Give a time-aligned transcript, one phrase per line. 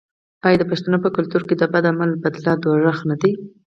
[0.45, 3.31] آیا د پښتنو په کلتور کې د بد عمل بدله دوزخ نه دی؟